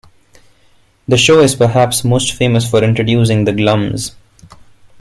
[1.07, 4.15] The show is perhaps most famous for introducing "The Glums".